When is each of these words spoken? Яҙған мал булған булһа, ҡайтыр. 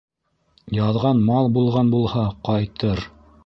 Яҙған 0.77 1.21
мал 1.29 1.51
булған 1.59 1.95
булһа, 1.95 2.27
ҡайтыр. 2.51 3.09